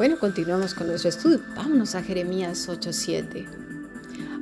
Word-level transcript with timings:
Bueno, 0.00 0.18
continuamos 0.18 0.72
con 0.72 0.86
nuestro 0.86 1.10
estudio. 1.10 1.40
Vámonos 1.54 1.94
a 1.94 2.02
Jeremías 2.02 2.66
8:7. 2.70 3.46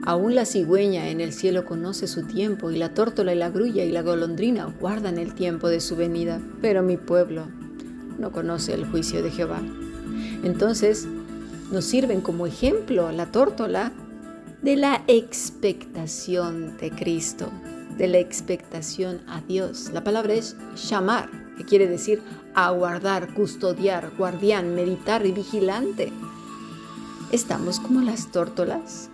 Aún 0.04 0.36
la 0.36 0.46
cigüeña 0.46 1.08
en 1.08 1.20
el 1.20 1.32
cielo 1.32 1.64
conoce 1.64 2.06
su 2.06 2.22
tiempo, 2.22 2.70
y 2.70 2.76
la 2.76 2.94
tórtola 2.94 3.34
y 3.34 3.38
la 3.38 3.50
grulla 3.50 3.82
y 3.82 3.90
la 3.90 4.02
golondrina 4.02 4.72
guardan 4.78 5.18
el 5.18 5.34
tiempo 5.34 5.68
de 5.68 5.80
su 5.80 5.96
venida, 5.96 6.40
pero 6.62 6.84
mi 6.84 6.96
pueblo 6.96 7.48
no 8.20 8.30
conoce 8.30 8.72
el 8.72 8.86
juicio 8.86 9.20
de 9.20 9.32
Jehová. 9.32 9.60
Entonces, 10.44 11.08
nos 11.72 11.84
sirven 11.84 12.20
como 12.20 12.46
ejemplo 12.46 13.10
la 13.10 13.32
tórtola 13.32 13.90
de 14.62 14.76
la 14.76 15.02
expectación 15.08 16.76
de 16.76 16.92
Cristo, 16.92 17.50
de 17.98 18.08
la 18.08 18.18
expectación 18.18 19.20
a 19.26 19.42
Dios. 19.42 19.90
La 19.92 20.04
palabra 20.04 20.34
es 20.34 20.56
llamar, 20.88 21.28
que 21.56 21.64
quiere 21.64 21.88
decir 21.88 22.22
aguardar, 22.54 23.34
custodiar, 23.34 24.12
guardián, 24.16 24.74
meditar 24.74 25.26
y 25.26 25.32
vigilante. 25.32 26.12
¿Estamos 27.32 27.80
como 27.80 28.00
las 28.00 28.32
tórtolas? 28.32 29.10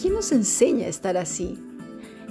¿Quién 0.00 0.14
nos 0.14 0.32
enseña 0.32 0.86
a 0.86 0.90
estar 0.90 1.16
así? 1.16 1.58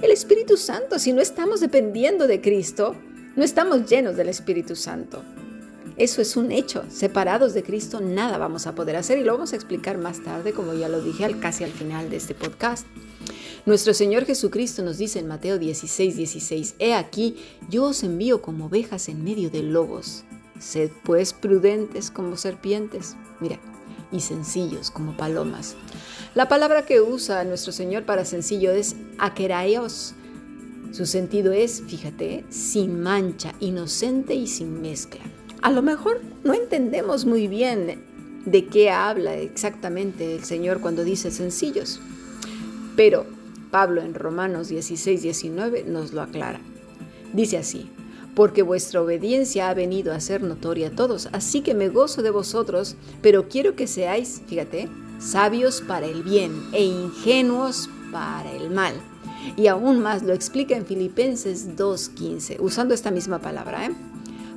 El 0.02 0.10
Espíritu 0.10 0.56
Santo, 0.56 0.98
si 0.98 1.12
no 1.12 1.22
estamos 1.22 1.60
dependiendo 1.60 2.26
de 2.26 2.40
Cristo, 2.40 2.94
no 3.34 3.42
estamos 3.42 3.88
llenos 3.88 4.16
del 4.16 4.28
Espíritu 4.28 4.76
Santo. 4.76 5.22
Eso 5.96 6.20
es 6.20 6.36
un 6.36 6.52
hecho. 6.52 6.84
Separados 6.90 7.54
de 7.54 7.62
Cristo 7.62 8.00
nada 8.00 8.36
vamos 8.36 8.66
a 8.66 8.74
poder 8.74 8.96
hacer 8.96 9.18
y 9.18 9.24
lo 9.24 9.32
vamos 9.32 9.52
a 9.52 9.56
explicar 9.56 9.96
más 9.96 10.22
tarde, 10.22 10.52
como 10.52 10.74
ya 10.74 10.88
lo 10.88 11.00
dije 11.00 11.24
al, 11.24 11.40
casi 11.40 11.64
al 11.64 11.70
final 11.70 12.10
de 12.10 12.16
este 12.16 12.34
podcast. 12.34 12.86
Nuestro 13.64 13.94
Señor 13.94 14.24
Jesucristo 14.24 14.82
nos 14.82 14.98
dice 14.98 15.18
en 15.18 15.26
Mateo 15.26 15.58
16, 15.58 16.16
16, 16.16 16.74
He 16.78 16.94
aquí, 16.94 17.36
yo 17.68 17.84
os 17.84 18.02
envío 18.02 18.42
como 18.42 18.66
ovejas 18.66 19.08
en 19.08 19.24
medio 19.24 19.50
de 19.50 19.62
lobos. 19.62 20.24
Sed 20.58 20.90
pues 21.04 21.32
prudentes 21.32 22.10
como 22.10 22.36
serpientes. 22.36 23.16
Mira, 23.40 23.58
y 24.12 24.20
sencillos 24.20 24.90
como 24.90 25.16
palomas. 25.16 25.74
La 26.34 26.48
palabra 26.48 26.86
que 26.86 27.00
usa 27.00 27.44
nuestro 27.44 27.72
Señor 27.72 28.04
para 28.04 28.24
sencillo 28.24 28.70
es 28.70 28.96
akeraios. 29.18 30.14
Su 30.92 31.06
sentido 31.06 31.52
es, 31.52 31.82
fíjate, 31.86 32.44
sin 32.48 33.00
mancha, 33.00 33.54
inocente 33.60 34.34
y 34.34 34.46
sin 34.46 34.80
mezcla. 34.80 35.20
A 35.62 35.70
lo 35.70 35.82
mejor 35.82 36.20
no 36.44 36.54
entendemos 36.54 37.24
muy 37.24 37.48
bien 37.48 38.04
de 38.44 38.66
qué 38.66 38.90
habla 38.90 39.34
exactamente 39.34 40.36
el 40.36 40.44
Señor 40.44 40.80
cuando 40.80 41.02
dice 41.02 41.30
sencillos, 41.30 42.00
pero 42.96 43.26
Pablo 43.70 44.00
en 44.00 44.14
Romanos 44.14 44.68
16, 44.68 45.22
19 45.22 45.84
nos 45.84 46.12
lo 46.12 46.22
aclara. 46.22 46.60
Dice 47.32 47.58
así, 47.58 47.90
porque 48.34 48.62
vuestra 48.62 49.02
obediencia 49.02 49.68
ha 49.68 49.74
venido 49.74 50.12
a 50.12 50.20
ser 50.20 50.42
notoria 50.42 50.88
a 50.88 50.90
todos, 50.90 51.28
así 51.32 51.60
que 51.60 51.74
me 51.74 51.88
gozo 51.88 52.22
de 52.22 52.30
vosotros, 52.30 52.96
pero 53.22 53.48
quiero 53.48 53.76
que 53.76 53.86
seáis, 53.86 54.42
fíjate, 54.46 54.88
sabios 55.18 55.80
para 55.80 56.06
el 56.06 56.22
bien 56.22 56.52
e 56.72 56.84
ingenuos 56.84 57.88
para 58.12 58.52
el 58.52 58.70
mal. 58.70 58.94
Y 59.56 59.68
aún 59.68 60.00
más 60.00 60.22
lo 60.22 60.32
explica 60.32 60.76
en 60.76 60.86
Filipenses 60.86 61.76
2.15, 61.76 62.56
usando 62.60 62.94
esta 62.94 63.10
misma 63.10 63.38
palabra, 63.38 63.86
¿eh? 63.86 63.90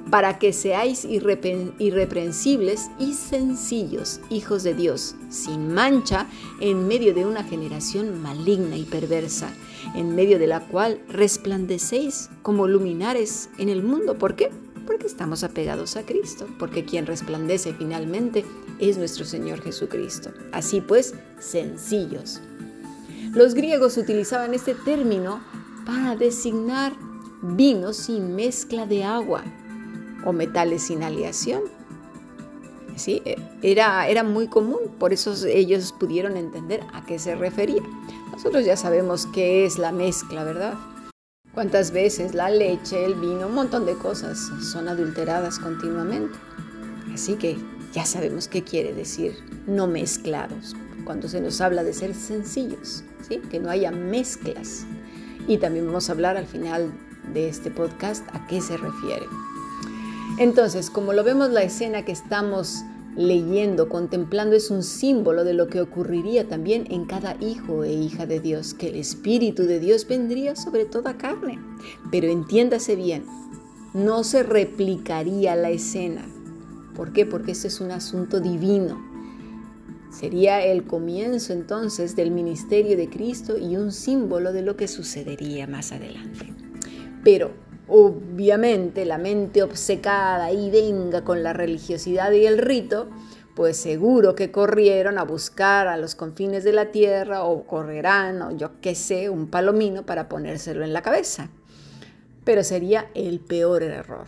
Para 0.10 0.40
que 0.40 0.54
seáis 0.54 1.06
irreprensibles 1.06 2.90
y 3.00 3.14
sencillos, 3.14 4.20
hijos 4.30 4.64
de 4.64 4.74
Dios, 4.74 5.16
sin 5.30 5.74
mancha, 5.74 6.28
en 6.60 6.88
medio 6.88 7.14
de 7.14 7.26
una 7.26 7.44
generación 7.44 8.22
maligna 8.22 8.76
y 8.76 8.84
perversa, 8.84 9.52
en 9.96 10.16
medio 10.16 10.40
de 10.40 10.48
la 10.48 10.62
cual 10.62 11.02
resplandecéis 11.10 12.30
como 12.42 12.68
luminares 12.68 13.50
en 13.58 13.70
el 13.70 13.84
mundo. 13.84 14.16
¿Por 14.18 14.36
qué? 14.36 14.50
Porque 14.88 15.06
estamos 15.06 15.44
apegados 15.44 15.96
a 15.98 16.06
Cristo, 16.06 16.48
porque 16.58 16.86
quien 16.86 17.06
resplandece 17.06 17.74
finalmente 17.74 18.46
es 18.80 18.98
nuestro 18.98 19.26
Señor 19.26 19.62
Jesucristo. 19.62 20.32
Así 20.52 20.82
pues, 20.82 21.14
sencillos. 21.40 22.42
Los 23.34 23.54
griegos 23.54 23.98
utilizaban 23.98 24.56
este 24.56 24.74
término 24.74 25.42
para 25.86 26.16
designar 26.16 26.94
vino 27.42 27.94
sin 27.94 28.36
mezcla 28.36 28.86
de 28.86 29.04
agua, 29.04 29.44
o 30.26 30.34
metales 30.34 30.84
sin 30.84 31.04
aleación. 31.04 31.62
¿Sí? 32.96 33.22
Era, 33.62 34.08
era 34.10 34.24
muy 34.24 34.48
común, 34.48 34.80
por 35.00 35.14
eso 35.14 35.34
ellos 35.48 35.94
pudieron 35.98 36.36
entender 36.36 36.82
a 36.94 37.06
qué 37.06 37.18
se 37.18 37.34
refería. 37.36 37.82
Nosotros 38.34 38.66
ya 38.66 38.76
sabemos 38.76 39.26
qué 39.28 39.66
es 39.66 39.78
la 39.78 39.94
mezcla, 39.94 40.44
¿verdad? 40.44 40.74
Cuántas 41.54 41.92
veces 41.92 42.34
la 42.34 42.50
leche, 42.50 43.06
el 43.06 43.16
vino, 43.16 43.48
un 43.48 43.56
montón 43.56 43.86
de 43.86 43.94
cosas 43.94 44.38
son 44.62 44.88
adulteradas 44.88 45.60
continuamente. 45.60 46.38
Así 47.14 47.36
que 47.36 47.58
ya 47.92 48.06
sabemos 48.06 48.48
qué 48.48 48.64
quiere 48.64 48.94
decir 48.94 49.36
no 49.66 49.88
mezclados, 49.88 50.76
cuando 51.06 51.28
se 51.28 51.42
nos 51.42 51.60
habla 51.60 51.84
de 51.84 51.94
ser 51.94 52.14
sencillos, 52.14 53.04
¿sí? 53.28 53.42
que 53.50 53.60
no 53.60 53.70
haya 53.70 53.92
mezclas. 53.92 54.86
Y 55.48 55.58
también 55.58 55.88
vamos 55.88 56.10
a 56.10 56.14
hablar 56.14 56.38
al 56.38 56.46
final 56.46 56.94
de 57.34 57.50
este 57.50 57.72
podcast 57.72 58.24
a 58.34 58.46
qué 58.48 58.62
se 58.62 58.78
refiere. 58.78 59.26
Entonces, 60.40 60.90
como 60.90 61.12
lo 61.12 61.26
vemos, 61.26 61.50
la 61.50 61.64
escena 61.64 62.06
que 62.06 62.14
estamos 62.14 62.86
leyendo, 63.18 63.90
contemplando, 63.90 64.56
es 64.56 64.72
un 64.72 64.84
símbolo 64.84 65.44
de 65.44 65.54
lo 65.54 65.68
que 65.68 65.82
ocurriría 65.82 66.48
también 66.48 66.88
en 66.90 67.04
cada 67.04 67.36
hijo 67.42 67.84
e 67.84 67.92
hija 67.92 68.26
de 68.26 68.40
Dios, 68.40 68.74
que 68.74 68.88
el 68.88 68.96
Espíritu 68.96 69.64
de 69.64 69.82
Dios 69.82 70.08
vendría 70.08 70.56
sobre 70.56 70.86
toda 70.86 71.18
carne. 71.18 71.60
Pero 72.10 72.28
entiéndase 72.28 72.96
bien, 72.96 73.26
no 73.94 74.24
se 74.24 74.44
replicaría 74.44 75.58
la 75.58 75.72
escena. 75.72 76.26
¿Por 76.96 77.12
qué? 77.12 77.26
Porque 77.26 77.52
este 77.52 77.68
es 77.68 77.82
un 77.82 77.92
asunto 77.92 78.40
divino. 78.40 78.98
Sería 80.10 80.64
el 80.64 80.86
comienzo 80.86 81.52
entonces 81.52 82.16
del 82.16 82.32
ministerio 82.32 82.96
de 82.96 83.10
Cristo 83.10 83.58
y 83.58 83.76
un 83.76 83.92
símbolo 83.92 84.54
de 84.54 84.62
lo 84.62 84.78
que 84.78 84.88
sucedería 84.88 85.68
más 85.68 85.92
adelante. 85.92 86.54
Pero 87.26 87.52
obviamente 87.90 89.06
la 89.06 89.18
mente 89.18 89.64
obcecada 89.64 90.52
y 90.52 90.70
venga 90.70 91.24
con 91.24 91.44
la 91.44 91.54
religiosidad 91.54 92.32
y 92.32 92.46
el 92.46 92.58
rito, 92.58 93.10
pues 93.56 93.78
seguro 93.78 94.36
que 94.36 94.52
corrieron 94.52 95.18
a 95.18 95.24
buscar 95.24 95.88
a 95.88 95.98
los 95.98 96.16
confines 96.16 96.64
de 96.64 96.72
la 96.72 96.92
tierra 96.92 97.44
o 97.44 97.66
correrán 97.66 98.42
o 98.42 98.52
yo 98.52 98.80
qué 98.82 98.96
sé, 98.96 99.30
un 99.30 99.48
palomino 99.48 100.06
para 100.06 100.30
ponérselo 100.30 100.84
en 100.84 100.94
la 100.94 101.02
cabeza. 101.02 101.50
Pero 102.46 102.64
sería 102.64 103.10
el 103.16 103.40
peor 103.40 103.84
error, 103.84 104.28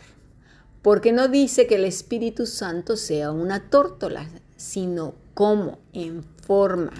porque 0.82 1.12
no 1.12 1.28
dice 1.28 1.66
que 1.66 1.76
el 1.76 1.86
Espíritu 1.86 2.46
Santo 2.46 2.98
sea 2.98 3.32
una 3.32 3.70
tórtola, 3.70 4.28
sino 4.58 5.16
como 5.34 5.80
en 5.94 6.24
forma. 6.24 6.92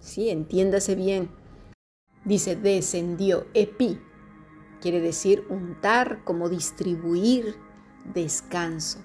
Sí, 0.00 0.30
entiéndase 0.30 0.94
bien. 0.94 1.28
Dice 2.24 2.56
descendió 2.56 3.46
epi, 3.52 4.00
quiere 4.84 5.00
decir 5.00 5.46
untar, 5.48 6.22
como 6.24 6.50
distribuir 6.50 7.56
descanso. 8.12 8.98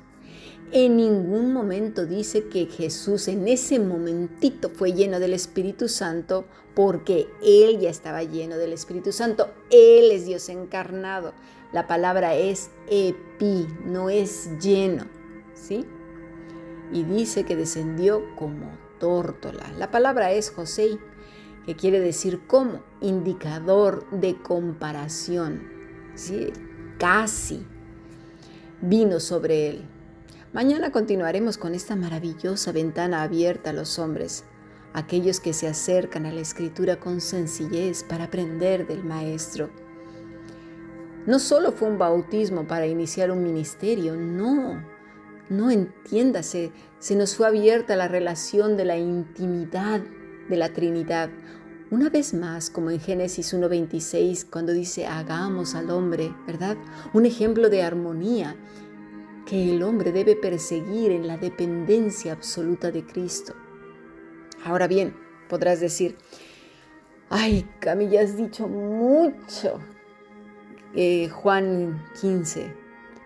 En 0.73 0.97
ningún 0.97 1.53
momento 1.53 2.05
dice 2.05 2.49
que 2.49 2.65
Jesús 2.65 3.29
en 3.29 3.47
ese 3.47 3.79
momentito 3.79 4.69
fue 4.69 4.91
lleno 4.91 5.21
del 5.21 5.33
Espíritu 5.33 5.87
Santo 5.87 6.43
porque 6.75 7.29
Él 7.41 7.79
ya 7.79 7.89
estaba 7.89 8.23
lleno 8.23 8.57
del 8.57 8.73
Espíritu 8.73 9.13
Santo. 9.13 9.53
Él 9.71 10.11
es 10.11 10.25
Dios 10.25 10.49
encarnado. 10.49 11.31
La 11.71 11.87
palabra 11.87 12.35
es 12.35 12.71
epi, 12.89 13.65
no 13.85 14.09
es 14.09 14.49
lleno. 14.59 15.05
¿Sí? 15.53 15.85
Y 16.91 17.03
dice 17.03 17.45
que 17.45 17.55
descendió 17.55 18.35
como 18.35 18.69
tórtola. 18.99 19.71
La 19.77 19.91
palabra 19.91 20.33
es 20.33 20.51
José 20.51 20.99
que 21.69 21.75
quiere 21.75 21.99
decir 21.99 22.47
como, 22.47 22.81
indicador 22.99 24.03
de 24.09 24.41
comparación, 24.41 25.69
¿sí? 26.15 26.51
casi 26.97 27.63
vino 28.81 29.19
sobre 29.19 29.69
él. 29.69 29.85
Mañana 30.51 30.91
continuaremos 30.91 31.59
con 31.59 31.75
esta 31.75 31.95
maravillosa 31.95 32.71
ventana 32.71 33.21
abierta 33.21 33.69
a 33.69 33.73
los 33.73 33.99
hombres, 33.99 34.45
aquellos 34.93 35.39
que 35.39 35.53
se 35.53 35.67
acercan 35.67 36.25
a 36.25 36.31
la 36.31 36.41
escritura 36.41 36.99
con 36.99 37.21
sencillez 37.21 38.03
para 38.03 38.23
aprender 38.23 38.87
del 38.87 39.03
Maestro. 39.03 39.69
No 41.27 41.37
solo 41.37 41.71
fue 41.71 41.87
un 41.87 41.99
bautismo 41.99 42.67
para 42.67 42.87
iniciar 42.87 43.29
un 43.29 43.43
ministerio, 43.43 44.15
no, 44.15 44.83
no 45.49 45.69
entiéndase, 45.69 46.71
se 46.97 47.15
nos 47.15 47.35
fue 47.35 47.45
abierta 47.45 47.95
la 47.95 48.07
relación 48.07 48.75
de 48.75 48.85
la 48.85 48.97
intimidad 48.97 50.01
de 50.49 50.57
la 50.57 50.73
Trinidad. 50.73 51.29
Una 51.91 52.11
vez 52.11 52.35
más, 52.35 52.69
como 52.69 52.91
en 52.91 52.99
Génesis 52.99 53.51
1.26, 53.51 54.45
cuando 54.51 54.73
dice, 54.73 55.07
hagamos 55.07 55.73
al 55.73 55.89
hombre, 55.89 56.31
¿verdad? 56.45 56.77
Un 57.13 57.25
ejemplo 57.25 57.67
de 57.67 57.81
armonía 57.81 58.55
que 59.47 59.71
el 59.71 59.81
hombre 59.81 60.11
debe 60.11 60.35
perseguir 60.35 61.11
en 61.11 61.25
la 61.25 61.37
dependencia 61.37 62.33
absoluta 62.33 62.91
de 62.91 63.03
Cristo. 63.03 63.55
Ahora 64.63 64.87
bien, 64.87 65.15
podrás 65.49 65.79
decir, 65.79 66.15
ay, 67.27 67.67
Camilla, 67.79 68.21
has 68.21 68.37
dicho 68.37 68.67
mucho. 68.67 69.79
Eh, 70.93 71.27
Juan 71.29 72.05
15, 72.21 72.71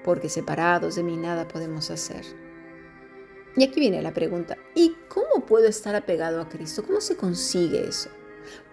porque 0.05 0.29
separados 0.29 0.95
de 0.95 1.03
mí 1.03 1.17
nada 1.17 1.49
podemos 1.49 1.91
hacer. 1.91 2.23
Y 3.57 3.65
aquí 3.65 3.81
viene 3.81 4.01
la 4.01 4.13
pregunta, 4.13 4.55
¿y 4.73 4.95
cómo 5.09 5.45
puedo 5.45 5.67
estar 5.67 5.95
apegado 5.95 6.39
a 6.39 6.47
Cristo? 6.47 6.81
¿Cómo 6.87 7.01
se 7.01 7.17
consigue 7.17 7.85
eso? 7.85 8.09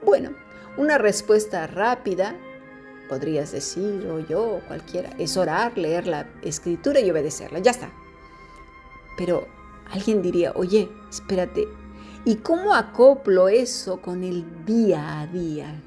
Bueno, 0.04 0.30
una 0.76 0.98
respuesta 0.98 1.66
rápida, 1.66 2.36
podrías 3.08 3.52
decir, 3.52 4.06
o 4.06 4.20
yo, 4.20 4.42
o 4.42 4.60
cualquiera, 4.60 5.10
es 5.18 5.36
orar, 5.36 5.76
leer 5.76 6.06
la 6.06 6.28
escritura 6.42 7.00
y 7.00 7.10
obedecerla, 7.10 7.58
ya 7.58 7.72
está. 7.72 7.90
Pero 9.16 9.46
alguien 9.90 10.22
diría, 10.22 10.52
oye, 10.54 10.88
espérate, 11.10 11.66
¿y 12.24 12.36
cómo 12.36 12.74
acoplo 12.74 13.48
eso 13.48 14.00
con 14.00 14.22
el 14.22 14.64
día 14.64 15.20
a 15.20 15.26
día? 15.26 15.82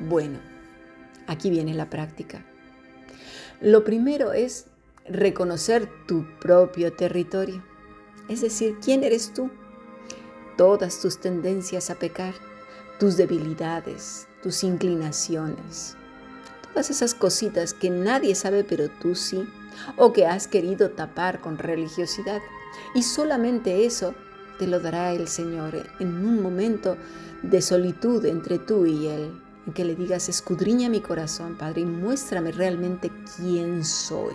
Bueno, 0.00 0.38
aquí 1.26 1.50
viene 1.50 1.74
la 1.74 1.90
práctica. 1.90 2.44
Lo 3.60 3.84
primero 3.84 4.32
es 4.32 4.66
reconocer 5.08 5.88
tu 6.06 6.24
propio 6.38 6.92
territorio, 6.92 7.62
es 8.28 8.40
decir, 8.40 8.78
quién 8.82 9.02
eres 9.02 9.34
tú, 9.34 9.50
todas 10.56 11.00
tus 11.00 11.20
tendencias 11.20 11.90
a 11.90 11.96
pecar, 11.96 12.34
tus 12.98 13.16
debilidades, 13.16 14.28
tus 14.42 14.64
inclinaciones, 14.64 15.96
todas 16.68 16.90
esas 16.90 17.14
cositas 17.14 17.74
que 17.74 17.90
nadie 17.90 18.34
sabe 18.34 18.64
pero 18.64 18.88
tú 18.88 19.14
sí, 19.14 19.48
o 19.96 20.12
que 20.12 20.26
has 20.26 20.46
querido 20.46 20.90
tapar 20.90 21.40
con 21.40 21.58
religiosidad. 21.58 22.40
Y 22.94 23.02
solamente 23.02 23.84
eso 23.84 24.14
te 24.58 24.66
lo 24.66 24.80
dará 24.80 25.12
el 25.12 25.28
Señor 25.28 25.90
en 25.98 26.24
un 26.24 26.42
momento 26.42 26.96
de 27.42 27.60
solitud 27.60 28.24
entre 28.24 28.58
tú 28.58 28.86
y 28.86 29.06
Él 29.06 29.42
en 29.66 29.72
que 29.72 29.84
le 29.84 29.94
digas, 29.94 30.28
escudriña 30.28 30.88
mi 30.88 31.00
corazón, 31.00 31.56
Padre, 31.56 31.82
y 31.82 31.86
muéstrame 31.86 32.52
realmente 32.52 33.10
quién 33.36 33.84
soy. 33.84 34.34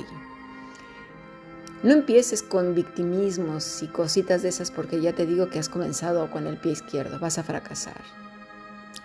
No 1.83 1.91
empieces 1.91 2.41
con 2.41 2.73
victimismos 2.73 3.83
y 3.83 3.87
cositas 3.87 4.41
de 4.41 4.49
esas 4.49 4.71
porque 4.71 5.01
ya 5.01 5.13
te 5.13 5.25
digo 5.25 5.49
que 5.49 5.59
has 5.59 5.69
comenzado 5.69 6.31
con 6.31 6.47
el 6.47 6.57
pie 6.57 6.71
izquierdo, 6.71 7.19
vas 7.19 7.37
a 7.37 7.43
fracasar. 7.43 8.01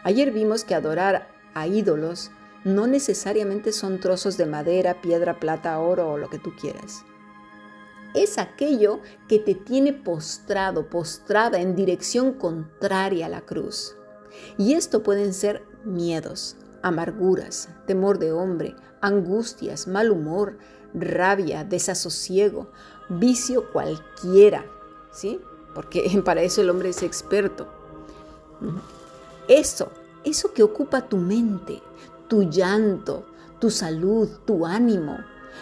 Ayer 0.05 0.33
vimos 0.33 0.65
que 0.65 0.75
adorar 0.75 1.29
a 1.55 1.67
ídolos 1.67 2.31
no 2.65 2.87
necesariamente 2.87 3.73
son 3.73 4.01
trozos 4.01 4.37
de 4.37 4.47
madera, 4.47 5.01
piedra, 5.01 5.39
plata, 5.39 5.79
oro 5.79 6.13
o 6.13 6.19
lo 6.19 6.31
que 6.31 6.39
tú 6.39 6.55
quieras. 6.55 7.05
Es 8.15 8.39
aquello 8.39 9.01
que 9.29 9.39
te 9.39 9.55
tiene 9.55 9.93
postrado, 9.93 10.89
postrada 10.89 11.61
en 11.61 11.75
dirección 11.75 12.35
contraria 12.35 13.27
a 13.27 13.31
la 13.31 13.41
cruz. 13.41 13.97
Y 14.59 14.75
esto 14.75 15.03
pueden 15.03 15.33
ser 15.33 15.65
miedos, 15.85 16.57
amarguras, 16.83 17.69
temor 17.87 18.19
de 18.19 18.33
hombre, 18.33 18.75
angustias, 19.01 19.87
mal 19.89 20.11
humor, 20.11 20.59
rabia, 20.95 21.65
desasosiego, 21.65 22.71
vicio 23.09 23.73
cualquiera, 23.73 24.65
¿sí? 25.11 25.41
Porque 25.75 26.21
para 26.25 26.43
eso 26.43 26.61
el 26.61 26.71
hombre 26.71 26.91
es 26.91 27.03
experto. 27.03 27.67
Eso, 29.53 29.93
eso 30.25 30.55
que 30.55 30.63
ocupa 30.63 31.11
tu 31.11 31.19
mente, 31.19 31.83
tu 32.27 32.45
llanto, 32.45 33.27
tu 33.61 33.69
salud, 33.69 34.27
tu 34.47 34.65
ánimo, 34.65 35.19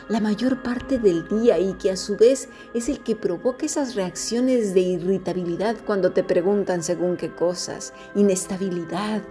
la 0.08 0.20
mayor 0.20 0.62
parte 0.62 1.00
del 1.00 1.26
día 1.26 1.58
y 1.58 1.72
que 1.74 1.90
a 1.90 1.96
su 1.96 2.16
vez 2.16 2.48
es 2.72 2.88
el 2.88 3.02
que 3.02 3.16
provoca 3.16 3.66
esas 3.66 3.96
reacciones 3.96 4.74
de 4.74 4.80
irritabilidad 4.82 5.74
cuando 5.84 6.12
te 6.12 6.22
preguntan 6.22 6.84
según 6.84 7.16
qué 7.16 7.34
cosas, 7.34 7.92
inestabilidad, 8.14 9.24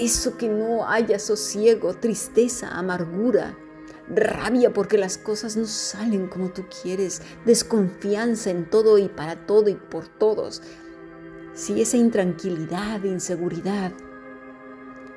eso 0.00 0.38
que 0.38 0.48
no 0.48 0.88
haya 0.88 1.18
sosiego, 1.18 1.92
tristeza, 1.92 2.70
amargura, 2.70 3.54
rabia 4.08 4.72
porque 4.72 4.96
las 4.96 5.18
cosas 5.18 5.58
no 5.58 5.66
salen 5.66 6.28
como 6.28 6.50
tú 6.54 6.64
quieres, 6.82 7.20
desconfianza 7.44 8.48
en 8.48 8.70
todo 8.70 8.96
y 8.96 9.10
para 9.10 9.44
todo 9.44 9.68
y 9.68 9.74
por 9.74 10.08
todos. 10.08 10.62
Si 11.54 11.80
esa 11.80 11.96
intranquilidad, 11.96 13.04
inseguridad. 13.04 13.92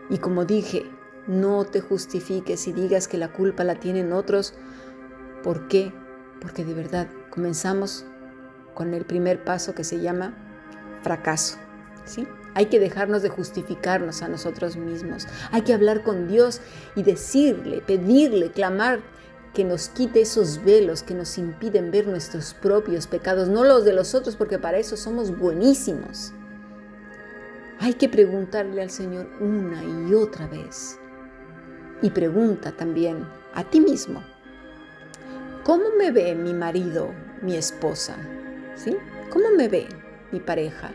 Y 0.09 0.19
como 0.19 0.45
dije, 0.45 0.85
no 1.25 1.65
te 1.65 1.81
justifiques 1.81 2.67
y 2.67 2.73
digas 2.73 3.07
que 3.07 3.17
la 3.17 3.33
culpa 3.33 3.63
la 3.63 3.75
tienen 3.75 4.13
otros. 4.13 4.53
¿Por 5.43 5.67
qué? 5.67 5.91
Porque 6.39 6.63
de 6.63 6.75
verdad 6.75 7.07
comenzamos 7.31 8.05
con 8.75 8.93
el 8.93 9.05
primer 9.05 9.43
paso 9.43 9.73
que 9.73 9.83
se 9.83 9.99
llama 9.99 10.35
fracaso. 11.01 11.57
¿sí? 12.05 12.27
Hay 12.53 12.67
que 12.67 12.79
dejarnos 12.79 13.23
de 13.23 13.29
justificarnos 13.29 14.21
a 14.21 14.27
nosotros 14.27 14.77
mismos. 14.77 15.27
Hay 15.51 15.63
que 15.63 15.73
hablar 15.73 16.03
con 16.03 16.27
Dios 16.27 16.61
y 16.95 17.01
decirle, 17.01 17.81
pedirle, 17.81 18.51
clamar 18.51 18.99
que 19.57 19.65
nos 19.65 19.89
quite 19.89 20.21
esos 20.21 20.63
velos 20.63 21.01
que 21.01 21.15
nos 21.15 21.39
impiden 21.39 21.89
ver 21.89 22.05
nuestros 22.05 22.53
propios 22.53 23.07
pecados, 23.07 23.47
no 23.47 23.63
los 23.63 23.85
de 23.85 23.91
los 23.91 24.13
otros, 24.13 24.35
porque 24.35 24.59
para 24.59 24.77
eso 24.77 24.95
somos 24.95 25.35
buenísimos. 25.35 26.31
Hay 27.79 27.95
que 27.95 28.07
preguntarle 28.07 28.83
al 28.83 28.91
Señor 28.91 29.27
una 29.39 29.83
y 29.83 30.13
otra 30.13 30.45
vez. 30.45 30.99
Y 32.03 32.11
pregunta 32.11 32.71
también 32.71 33.27
a 33.55 33.63
ti 33.63 33.79
mismo, 33.79 34.23
¿cómo 35.63 35.85
me 35.97 36.11
ve 36.11 36.35
mi 36.35 36.53
marido, 36.53 37.09
mi 37.41 37.55
esposa? 37.55 38.15
¿Sí? 38.75 38.95
¿Cómo 39.31 39.49
me 39.57 39.67
ve 39.67 39.87
mi 40.31 40.39
pareja? 40.39 40.91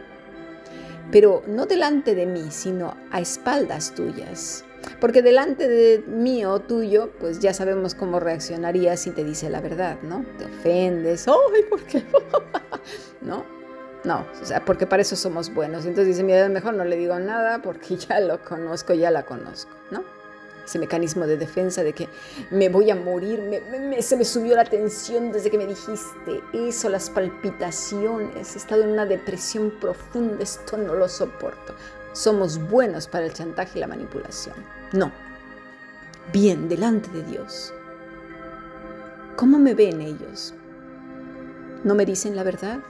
pero 1.11 1.43
no 1.47 1.67
delante 1.67 2.14
de 2.14 2.25
mí, 2.25 2.47
sino 2.50 2.97
a 3.11 3.20
espaldas 3.20 3.94
tuyas. 3.94 4.64
Porque 5.00 5.23
delante 5.23 5.69
de 5.69 6.05
mí 6.06 6.44
o 6.44 6.61
tuyo, 6.61 7.11
pues 7.19 7.40
ya 7.40 7.55
sabemos 7.55 7.94
cómo 7.94 8.20
reaccionarías 8.20 9.00
si 9.00 9.11
te 9.11 9.25
dice 9.25 9.50
la 9.50 9.61
verdad, 9.61 9.99
¿no? 10.02 10.25
Te 10.38 10.44
ofendes, 10.44 11.26
¡ay, 11.29 11.62
por 11.69 11.82
qué! 11.82 12.05
¿No? 13.20 13.44
No, 14.05 14.26
o 14.40 14.44
sea, 14.44 14.64
porque 14.64 14.87
para 14.87 15.02
eso 15.02 15.14
somos 15.14 15.52
buenos. 15.55 15.87
Entonces 15.87 16.08
dice, 16.08 16.25
mira, 16.25 16.49
mejor 16.49 16.75
no 16.75 16.84
le 16.84 16.96
digo 16.96 17.19
nada 17.19 17.62
porque 17.62 17.96
ya 17.96 18.20
lo 18.20 18.43
conozco, 18.43 18.94
ya 18.94 19.11
la 19.11 19.25
conozco, 19.25 19.70
¿no? 19.90 20.02
ese 20.64 20.79
mecanismo 20.79 21.26
de 21.26 21.37
defensa 21.37 21.82
de 21.82 21.93
que 21.93 22.08
me 22.50 22.69
voy 22.69 22.90
a 22.90 22.94
morir, 22.94 23.62
se 24.00 24.17
me 24.17 24.25
subió 24.25 24.56
la 24.56 24.64
tensión 24.64 25.32
desde 25.32 25.50
que 25.50 25.58
me 25.58 25.67
dijiste 25.67 26.43
eso, 26.52 26.88
las 26.88 27.11
palpitaciones, 27.11 28.55
he 28.55 28.58
estado 28.58 28.82
en 28.82 28.90
una 28.90 29.06
depresión 29.06 29.73
profunda, 29.81 30.43
esto 30.43 30.76
no 30.76 30.94
lo 30.94 31.08
soporto. 31.08 31.75
Somos 32.12 32.59
buenos 32.59 33.09
para 33.09 33.26
el 33.26 33.32
chantaje 33.32 33.79
y 33.79 33.81
la 33.81 33.87
manipulación. 33.87 34.56
No. 34.93 35.12
Bien, 36.32 36.69
delante 36.69 37.11
de 37.11 37.23
Dios. 37.25 37.73
¿Cómo 39.37 39.59
me 39.59 39.75
ven 39.75 40.00
ellos? 40.00 40.55
¿No 41.85 41.94
me 41.94 42.05
dicen 42.05 42.37
la 42.37 42.43
verdad? 42.43 42.81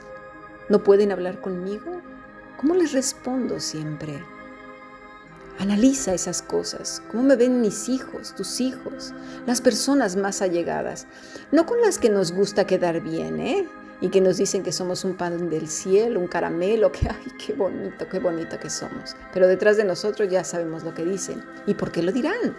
¿No 0.69 0.83
pueden 0.83 1.12
hablar 1.12 1.41
conmigo? 1.41 2.02
¿Cómo 2.61 2.75
les 2.75 2.93
respondo 2.93 3.61
siempre? 3.61 4.23
Analiza 5.59 6.14
esas 6.14 6.43
cosas, 6.43 7.02
cómo 7.11 7.23
me 7.23 7.37
ven 7.37 7.61
mis 7.61 7.88
hijos, 7.88 8.35
tus 8.35 8.61
hijos, 8.61 9.14
las 9.47 9.61
personas 9.61 10.17
más 10.17 10.43
allegadas, 10.43 11.07
no 11.52 11.67
con 11.67 11.81
las 11.81 11.99
que 11.99 12.11
nos 12.11 12.33
gusta 12.33 12.67
quedar 12.67 13.00
bien, 13.00 13.38
¿eh? 13.38 13.69
Y 14.02 14.11
que 14.11 14.21
nos 14.21 14.37
dicen 14.37 14.62
que 14.62 14.73
somos 14.73 15.04
un 15.04 15.16
pan 15.16 15.49
del 15.49 15.68
cielo, 15.68 16.21
un 16.21 16.26
caramelo, 16.26 16.92
que, 16.92 17.09
ay, 17.09 17.32
qué 17.38 17.54
bonito, 17.54 18.06
qué 18.09 18.18
bonito 18.18 18.59
que 18.61 18.68
somos. 18.68 19.16
Pero 19.32 19.49
detrás 19.49 19.78
de 19.78 19.85
nosotros 19.85 20.28
ya 20.28 20.44
sabemos 20.44 20.85
lo 20.85 20.92
que 20.92 21.04
dicen. 21.04 21.42
¿Y 21.66 21.73
por 21.73 21.90
qué 21.90 22.02
lo 22.02 22.12
dirán? 22.12 22.54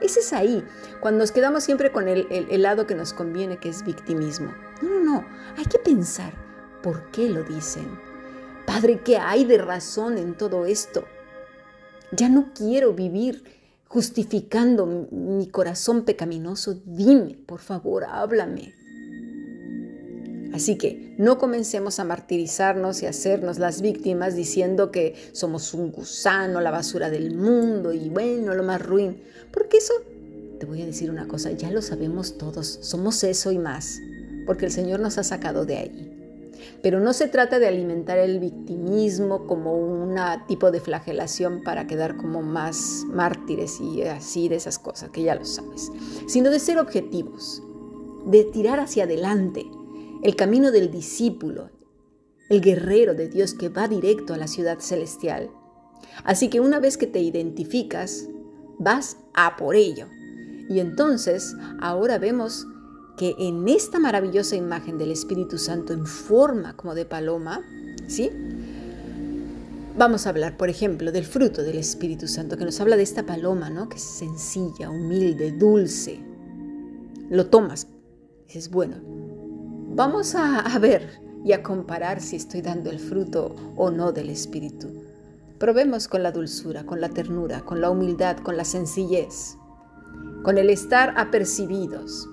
Ese 0.00 0.20
es 0.20 0.32
ahí, 0.32 0.64
cuando 1.00 1.20
nos 1.20 1.32
quedamos 1.32 1.64
siempre 1.64 1.90
con 1.90 2.08
el, 2.08 2.28
el 2.30 2.62
lado 2.62 2.86
que 2.86 2.94
nos 2.94 3.12
conviene, 3.12 3.58
que 3.58 3.70
es 3.70 3.84
victimismo. 3.84 4.52
No, 4.82 4.90
no, 4.90 5.00
no, 5.00 5.26
hay 5.56 5.64
que 5.64 5.78
pensar, 5.78 6.34
¿por 6.82 7.10
qué 7.10 7.28
lo 7.28 7.42
dicen? 7.42 7.98
Padre, 8.66 9.00
¿qué 9.04 9.18
hay 9.18 9.44
de 9.44 9.58
razón 9.58 10.18
en 10.18 10.34
todo 10.34 10.66
esto? 10.66 11.04
Ya 12.12 12.28
no 12.28 12.50
quiero 12.54 12.92
vivir 12.92 13.44
justificando 13.88 14.86
mi 15.10 15.46
corazón 15.48 16.04
pecaminoso. 16.04 16.80
Dime, 16.84 17.38
por 17.46 17.60
favor, 17.60 18.04
háblame. 18.04 18.74
Así 20.54 20.76
que 20.76 21.16
no 21.18 21.36
comencemos 21.36 21.98
a 21.98 22.04
martirizarnos 22.04 23.02
y 23.02 23.06
a 23.06 23.10
hacernos 23.10 23.58
las 23.58 23.82
víctimas 23.82 24.36
diciendo 24.36 24.92
que 24.92 25.16
somos 25.32 25.74
un 25.74 25.90
gusano, 25.90 26.60
la 26.60 26.70
basura 26.70 27.10
del 27.10 27.34
mundo 27.34 27.92
y 27.92 28.08
bueno, 28.08 28.54
lo 28.54 28.62
más 28.62 28.80
ruin. 28.80 29.20
Porque 29.50 29.78
eso, 29.78 29.92
te 30.60 30.64
voy 30.64 30.80
a 30.82 30.86
decir 30.86 31.10
una 31.10 31.26
cosa, 31.26 31.50
ya 31.50 31.72
lo 31.72 31.82
sabemos 31.82 32.38
todos, 32.38 32.78
somos 32.82 33.24
eso 33.24 33.50
y 33.50 33.58
más, 33.58 33.98
porque 34.46 34.66
el 34.66 34.70
Señor 34.70 35.00
nos 35.00 35.18
ha 35.18 35.24
sacado 35.24 35.64
de 35.66 35.76
ahí. 35.76 36.10
Pero 36.84 37.00
no 37.00 37.14
se 37.14 37.26
trata 37.26 37.58
de 37.58 37.66
alimentar 37.66 38.18
el 38.18 38.38
victimismo 38.38 39.48
como 39.48 39.76
un 39.76 40.16
tipo 40.46 40.70
de 40.70 40.78
flagelación 40.78 41.64
para 41.64 41.88
quedar 41.88 42.16
como 42.16 42.42
más 42.42 43.02
mártires 43.08 43.80
y 43.80 44.02
así 44.02 44.48
de 44.48 44.54
esas 44.54 44.78
cosas, 44.78 45.10
que 45.10 45.24
ya 45.24 45.34
lo 45.34 45.44
sabes, 45.44 45.90
sino 46.28 46.50
de 46.50 46.60
ser 46.60 46.78
objetivos, 46.78 47.60
de 48.24 48.44
tirar 48.44 48.78
hacia 48.78 49.02
adelante 49.02 49.66
el 50.24 50.36
camino 50.36 50.72
del 50.72 50.90
discípulo, 50.90 51.70
el 52.48 52.62
guerrero 52.62 53.14
de 53.14 53.28
Dios 53.28 53.52
que 53.52 53.68
va 53.68 53.88
directo 53.88 54.32
a 54.32 54.38
la 54.38 54.46
ciudad 54.46 54.80
celestial. 54.80 55.50
Así 56.24 56.48
que 56.48 56.60
una 56.60 56.80
vez 56.80 56.96
que 56.96 57.06
te 57.06 57.20
identificas, 57.20 58.26
vas 58.78 59.18
a 59.34 59.56
por 59.56 59.76
ello. 59.76 60.06
Y 60.70 60.80
entonces 60.80 61.54
ahora 61.78 62.18
vemos 62.18 62.66
que 63.18 63.34
en 63.38 63.68
esta 63.68 63.98
maravillosa 63.98 64.56
imagen 64.56 64.96
del 64.96 65.10
Espíritu 65.10 65.58
Santo 65.58 65.92
en 65.92 66.06
forma 66.06 66.74
como 66.74 66.94
de 66.94 67.04
paloma, 67.04 67.60
¿sí? 68.06 68.30
Vamos 69.98 70.26
a 70.26 70.30
hablar, 70.30 70.56
por 70.56 70.70
ejemplo, 70.70 71.12
del 71.12 71.26
fruto 71.26 71.62
del 71.62 71.76
Espíritu 71.76 72.28
Santo, 72.28 72.56
que 72.56 72.64
nos 72.64 72.80
habla 72.80 72.96
de 72.96 73.02
esta 73.02 73.26
paloma, 73.26 73.68
¿no? 73.68 73.90
Que 73.90 73.98
es 73.98 74.02
sencilla, 74.02 74.88
humilde, 74.88 75.52
dulce. 75.52 76.18
Lo 77.28 77.46
tomas, 77.46 77.88
dices, 78.46 78.70
bueno, 78.70 79.23
vamos 79.94 80.34
a, 80.34 80.78
ver 80.80 81.20
y 81.44 81.52
a 81.52 81.62
comparar 81.62 82.20
si 82.20 82.36
estoy 82.36 82.62
dando 82.62 82.90
el 82.90 82.98
fruto 82.98 83.54
o 83.76 83.90
no 83.90 84.12
del 84.12 84.28
Espíritu. 84.28 84.88
Probemos 85.58 86.08
con 86.08 86.22
la 86.22 86.32
dulzura, 86.32 86.84
con 86.84 87.00
la 87.00 87.08
ternura, 87.08 87.64
con 87.64 87.80
la 87.80 87.90
humildad, 87.90 88.38
con 88.38 88.56
la 88.56 88.64
sencillez, 88.64 89.56
con 90.42 90.58
el 90.58 90.68
estar 90.68 91.14
apercibidos. 91.16 92.28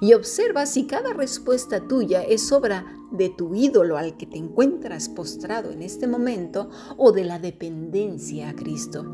Y 0.00 0.14
observa 0.14 0.66
si 0.66 0.86
cada 0.86 1.12
respuesta 1.12 1.86
tuya 1.86 2.22
es 2.22 2.50
obra 2.50 2.86
de 3.12 3.28
tu 3.28 3.54
ídolo 3.54 3.96
al 3.96 4.16
que 4.16 4.26
te 4.26 4.38
encuentras 4.38 5.08
postrado 5.08 5.70
en 5.70 5.82
este 5.82 6.06
momento 6.06 6.70
o 6.96 7.12
de 7.12 7.24
la 7.24 7.38
dependencia 7.38 8.50
a 8.50 8.54
Cristo. 8.54 9.04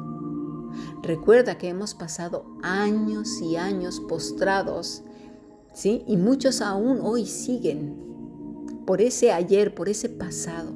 Recuerda 1.02 1.58
que 1.58 1.68
hemos 1.68 1.94
pasado 1.94 2.46
años 2.62 3.40
y 3.40 3.56
años 3.56 4.00
postrados, 4.00 5.02
Y 5.84 6.16
muchos 6.16 6.60
aún 6.60 7.00
hoy 7.02 7.26
siguen 7.26 7.94
por 8.86 9.00
ese 9.00 9.32
ayer, 9.32 9.74
por 9.74 9.88
ese 9.88 10.08
pasado. 10.08 10.72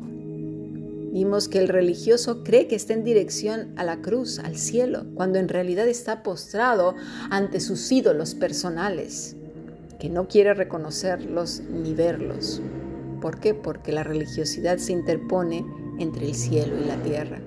Vimos 1.12 1.48
que 1.48 1.58
el 1.58 1.68
religioso 1.68 2.42
cree 2.42 2.68
que 2.68 2.74
está 2.74 2.94
en 2.94 3.04
dirección 3.04 3.72
a 3.76 3.84
la 3.84 4.00
cruz, 4.00 4.38
al 4.38 4.56
cielo, 4.56 5.04
cuando 5.14 5.38
en 5.38 5.48
realidad 5.48 5.86
está 5.88 6.22
postrado 6.22 6.94
ante 7.30 7.60
sus 7.60 7.92
ídolos 7.92 8.34
personales, 8.34 9.36
que 9.98 10.08
no 10.08 10.26
quiere 10.26 10.54
reconocerlos 10.54 11.60
ni 11.70 11.92
verlos. 11.92 12.62
¿Por 13.20 13.40
qué? 13.40 13.54
Porque 13.54 13.92
la 13.92 14.04
religiosidad 14.04 14.78
se 14.78 14.92
interpone 14.92 15.66
entre 15.98 16.26
el 16.26 16.34
cielo 16.34 16.74
y 16.80 16.86
la 16.86 16.96
tierra. 17.02 17.40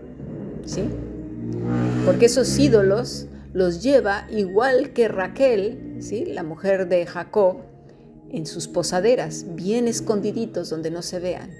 ¿Sí? 0.66 0.84
Porque 2.06 2.28
esos 2.28 2.58
ídolos 2.58 3.28
los 3.56 3.82
lleva 3.82 4.28
igual 4.30 4.92
que 4.92 5.08
Raquel, 5.08 5.96
¿sí? 6.00 6.26
la 6.26 6.44
mujer 6.44 6.90
de 6.90 7.06
Jacob, 7.06 7.60
en 8.30 8.46
sus 8.46 8.68
posaderas, 8.68 9.46
bien 9.56 9.88
escondiditos 9.88 10.70
donde 10.70 10.92
no 10.92 11.02
se 11.02 11.20
vean, 11.20 11.52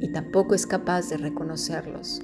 y 0.00 0.10
tampoco 0.10 0.56
es 0.56 0.66
capaz 0.66 1.08
de 1.10 1.16
reconocerlos. 1.16 2.22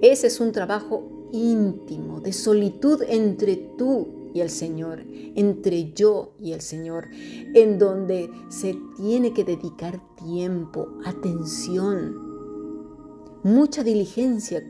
Ese 0.00 0.28
es 0.28 0.40
un 0.40 0.52
trabajo 0.52 1.28
íntimo, 1.30 2.20
de 2.20 2.32
solitud 2.32 3.02
entre 3.06 3.56
tú 3.76 4.30
y 4.32 4.40
el 4.40 4.48
Señor, 4.48 5.04
entre 5.36 5.92
yo 5.92 6.32
y 6.40 6.54
el 6.54 6.62
Señor, 6.62 7.08
en 7.12 7.78
donde 7.78 8.30
se 8.48 8.78
tiene 8.96 9.34
que 9.34 9.44
dedicar 9.44 10.00
tiempo, 10.16 10.88
atención, 11.04 12.16
mucha 13.42 13.84
diligencia, 13.84 14.64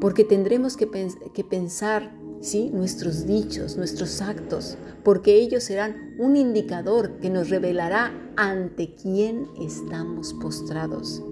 porque 0.00 0.24
tendremos 0.24 0.76
que, 0.76 0.86
pensar 0.86 2.12
¿sí? 2.40 2.70
nuestros 2.72 3.26
dichos, 3.26 3.76
nuestros 3.76 4.20
actos, 4.22 4.76
porque 5.02 5.34
ellos 5.34 5.64
serán 5.64 6.14
un 6.18 6.36
indicador 6.36 7.18
que 7.20 7.30
nos 7.30 7.50
revelará 7.50 8.12
ante 8.36 8.94
quién 8.94 9.48
estamos 9.60 10.34
postrados. 10.34 11.22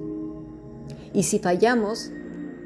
Y 1.13 1.23
si 1.23 1.39
fallamos, 1.39 2.11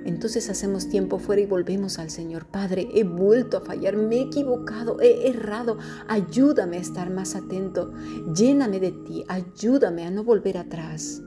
entonces 0.05 0.49
hacemos 0.49 0.89
tiempo 0.89 1.19
fuera 1.19 1.43
y 1.43 1.47
volvemos 1.47 1.99
al 1.99 2.11
Señor. 2.11 2.47
Padre, 2.47 2.89
he 2.95 3.05
vuelto 3.05 3.59
a 3.59 3.61
fallar, 3.61 3.97
me 3.97 4.17
he 4.17 4.23
equivocado, 4.23 5.01
he 5.01 5.29
errado. 5.29 5.79
Ayúdame 6.09 6.79
a 6.79 6.81
estar 6.81 7.11
más 7.11 7.37
atento. 7.37 7.93
Lléname 8.35 8.81
de 8.81 8.93
ti, 8.93 9.25
ayúdame 9.29 10.07
a 10.07 10.11
no 10.11 10.25
volver 10.25 10.57
atrás. 10.57 11.21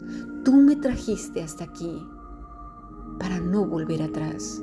Tú 0.44 0.54
me 0.54 0.76
trajiste 0.76 1.42
hasta 1.42 1.66
aquí 1.66 2.04
para 3.20 3.40
no 3.40 3.66
volver 3.66 4.02
atrás. 4.04 4.62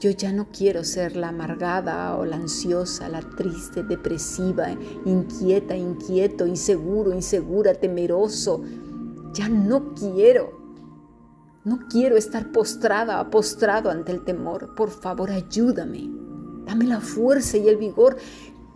Yo 0.00 0.10
ya 0.10 0.32
no 0.32 0.46
quiero 0.52 0.84
ser 0.84 1.16
la 1.16 1.30
amargada 1.30 2.16
o 2.16 2.24
la 2.24 2.36
ansiosa, 2.36 3.08
la 3.08 3.20
triste, 3.20 3.82
depresiva, 3.82 4.68
inquieta, 5.04 5.76
inquieto, 5.76 6.46
inseguro, 6.46 7.12
insegura, 7.12 7.74
temeroso. 7.74 8.62
Ya 9.32 9.48
no 9.48 9.94
quiero. 9.94 10.56
No 11.64 11.80
quiero 11.90 12.16
estar 12.16 12.52
postrada, 12.52 13.28
postrado 13.28 13.90
ante 13.90 14.12
el 14.12 14.22
temor. 14.24 14.76
Por 14.76 14.90
favor, 14.90 15.32
ayúdame. 15.32 16.08
Dame 16.64 16.84
la 16.84 17.00
fuerza 17.00 17.56
y 17.56 17.68
el 17.68 17.76
vigor. 17.76 18.16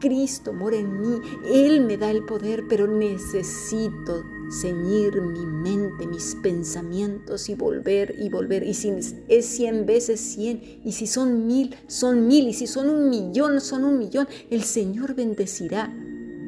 Cristo 0.00 0.52
mora 0.52 0.76
en 0.76 1.00
mí. 1.00 1.21
Él 1.45 1.87
me 1.87 1.97
da 1.99 2.11
el 2.11 2.25
poder, 2.25 2.64
pero 2.69 2.88
necesito 2.88 4.23
ceñir 4.50 5.20
mi 5.20 5.46
mente, 5.46 6.06
mis 6.06 6.34
pensamientos 6.42 7.49
y 7.49 7.54
volver 7.54 8.14
y 8.18 8.28
volver. 8.28 8.62
Y 8.62 8.75
si 8.75 8.92
es 9.28 9.46
cien 9.46 9.87
veces 9.87 10.20
cien, 10.20 10.80
y 10.84 10.92
si 10.92 11.06
son 11.06 11.46
mil, 11.46 11.75
son 11.87 12.26
mil, 12.26 12.49
y 12.49 12.52
si 12.52 12.66
son 12.66 12.90
un 12.90 13.11
millón, 13.11 13.61
son 13.61 13.84
un 13.84 13.99
millón, 13.99 14.28
el 14.50 14.62
Señor 14.62 15.14
bendecirá 15.14 15.92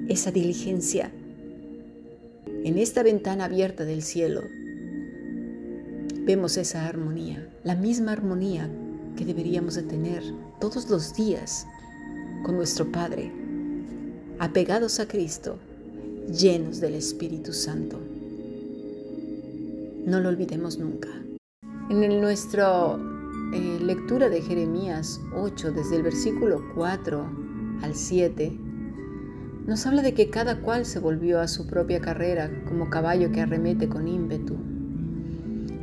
esa 0.09 0.31
diligencia. 0.31 1.11
En 2.65 2.79
esta 2.79 3.03
ventana 3.03 3.45
abierta 3.45 3.85
del 3.85 4.03
cielo 4.03 4.43
vemos 6.25 6.57
esa 6.57 6.87
armonía, 6.87 7.49
la 7.63 7.75
misma 7.75 8.13
armonía 8.13 8.71
que 9.17 9.25
deberíamos 9.25 9.75
de 9.75 9.83
tener 9.83 10.23
todos 10.61 10.89
los 10.89 11.15
días 11.15 11.67
con 12.43 12.57
nuestro 12.57 12.91
Padre, 12.91 13.31
apegados 14.39 14.99
a 15.01 15.07
Cristo 15.07 15.59
llenos 16.29 16.81
del 16.81 16.95
Espíritu 16.95 17.53
Santo. 17.53 17.99
No 20.07 20.21
lo 20.21 20.29
olvidemos 20.29 20.79
nunca. 20.79 21.09
En 21.91 22.21
nuestra 22.21 22.97
eh, 23.53 23.79
lectura 23.81 24.29
de 24.29 24.41
Jeremías 24.41 25.21
8, 25.37 25.73
desde 25.73 25.97
el 25.97 26.03
versículo 26.03 26.63
4 26.75 27.27
al 27.83 27.95
7, 27.95 28.53
nos 29.67 29.87
habla 29.87 30.03
de 30.03 30.15
que 30.15 30.31
cada 30.31 30.61
cual 30.61 30.85
se 30.85 30.99
volvió 30.99 31.41
a 31.41 31.49
su 31.49 31.67
propia 31.67 32.01
carrera 32.01 32.51
como 32.69 32.91
caballo 32.91 33.33
que 33.33 33.41
arremete 33.41 33.89
con 33.89 34.09
ímpetu. 34.09 34.57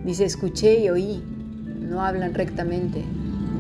Dice, 0.05 0.25
escuché 0.25 0.79
y 0.79 0.89
oí, 0.89 1.24
no 1.79 2.03
hablan 2.03 2.33
rectamente, 2.33 3.03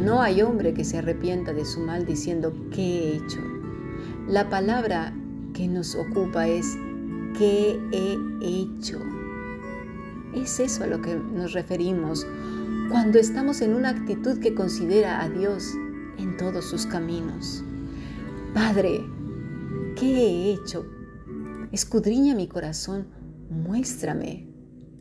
no 0.03 0.21
hay 0.21 0.41
hombre 0.41 0.73
que 0.73 0.83
se 0.83 0.97
arrepienta 0.97 1.53
de 1.53 1.65
su 1.65 1.79
mal 1.79 2.05
diciendo, 2.05 2.53
¿qué 2.71 2.81
he 2.81 3.15
hecho? 3.17 3.39
La 4.27 4.49
palabra 4.49 5.13
que 5.53 5.67
nos 5.67 5.95
ocupa 5.95 6.47
es 6.47 6.77
¿qué 7.37 7.79
he 7.91 8.17
hecho? 8.41 8.99
Es 10.35 10.59
eso 10.59 10.83
a 10.83 10.87
lo 10.87 11.01
que 11.01 11.15
nos 11.15 11.53
referimos 11.53 12.25
cuando 12.89 13.19
estamos 13.19 13.61
en 13.61 13.73
una 13.73 13.89
actitud 13.89 14.39
que 14.39 14.53
considera 14.53 15.21
a 15.21 15.29
Dios 15.29 15.65
en 16.17 16.37
todos 16.37 16.65
sus 16.65 16.85
caminos. 16.85 17.63
Padre, 18.53 19.01
¿qué 19.95 20.05
he 20.05 20.53
hecho? 20.53 20.85
Escudriña 21.71 22.35
mi 22.35 22.47
corazón, 22.47 23.07
muéstrame 23.49 24.47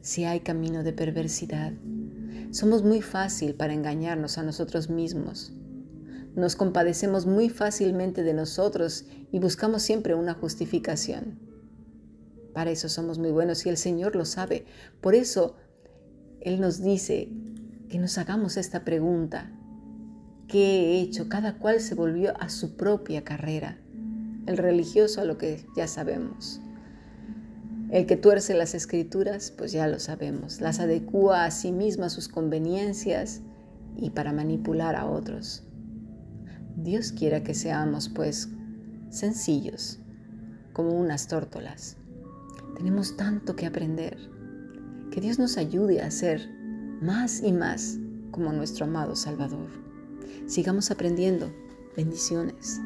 si 0.00 0.24
hay 0.24 0.40
camino 0.40 0.82
de 0.82 0.92
perversidad. 0.92 1.72
Somos 2.52 2.82
muy 2.82 3.02
fácil 3.02 3.54
para 3.54 3.74
engañarnos 3.74 4.38
a 4.38 4.42
nosotros 4.42 4.88
mismos. 4.88 5.52
Nos 6.34 6.54
compadecemos 6.54 7.26
muy 7.26 7.48
fácilmente 7.48 8.22
de 8.22 8.34
nosotros 8.34 9.04
y 9.32 9.40
buscamos 9.40 9.82
siempre 9.82 10.14
una 10.14 10.34
justificación. 10.34 11.38
Para 12.52 12.70
eso 12.70 12.88
somos 12.88 13.18
muy 13.18 13.30
buenos 13.30 13.66
y 13.66 13.68
el 13.68 13.76
Señor 13.76 14.16
lo 14.16 14.24
sabe. 14.24 14.64
Por 15.00 15.14
eso 15.14 15.56
Él 16.40 16.60
nos 16.60 16.82
dice 16.82 17.28
que 17.88 17.98
nos 17.98 18.18
hagamos 18.18 18.56
esta 18.56 18.84
pregunta. 18.84 19.50
¿Qué 20.46 20.58
he 20.58 21.00
hecho? 21.00 21.28
Cada 21.28 21.58
cual 21.58 21.80
se 21.80 21.94
volvió 21.94 22.32
a 22.40 22.48
su 22.48 22.76
propia 22.76 23.24
carrera. 23.24 23.78
El 24.46 24.56
religioso 24.56 25.20
a 25.20 25.24
lo 25.24 25.38
que 25.38 25.64
ya 25.76 25.86
sabemos. 25.86 26.60
El 27.90 28.06
que 28.06 28.16
tuerce 28.16 28.54
las 28.54 28.74
escrituras, 28.74 29.52
pues 29.56 29.72
ya 29.72 29.88
lo 29.88 29.98
sabemos. 29.98 30.60
Las 30.60 30.78
adecúa 30.78 31.44
a 31.44 31.50
sí 31.50 31.72
misma 31.72 32.06
a 32.06 32.10
sus 32.10 32.28
conveniencias 32.28 33.40
y 33.96 34.10
para 34.10 34.32
manipular 34.32 34.94
a 34.94 35.06
otros. 35.06 35.64
Dios 36.82 37.12
quiera 37.12 37.42
que 37.42 37.54
seamos 37.54 38.08
pues 38.08 38.48
sencillos, 39.10 39.98
como 40.72 40.92
unas 40.98 41.28
tórtolas. 41.28 41.96
Tenemos 42.76 43.16
tanto 43.16 43.54
que 43.54 43.66
aprender. 43.66 44.16
Que 45.10 45.20
Dios 45.20 45.38
nos 45.38 45.58
ayude 45.58 46.00
a 46.00 46.10
ser 46.10 46.48
más 47.02 47.42
y 47.42 47.52
más 47.52 47.98
como 48.30 48.52
nuestro 48.52 48.86
amado 48.86 49.14
Salvador. 49.14 49.68
Sigamos 50.46 50.90
aprendiendo. 50.90 51.52
Bendiciones. 51.96 52.80